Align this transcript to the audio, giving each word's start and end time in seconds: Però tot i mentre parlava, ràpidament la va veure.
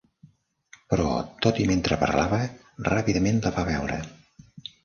Però 0.93 1.09
tot 1.47 1.59
i 1.63 1.67
mentre 1.73 1.99
parlava, 2.05 2.41
ràpidament 2.89 3.41
la 3.47 3.55
va 3.59 3.71
veure. 3.73 4.01